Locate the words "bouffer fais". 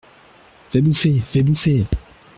0.81-1.43